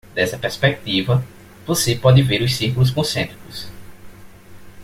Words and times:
Dessa 0.15 0.35
perspectiva, 0.35 1.23
você 1.63 1.93
pode 1.95 2.23
ver 2.23 2.41
os 2.41 2.55
círculos 2.55 2.89
concêntricos. 2.89 3.69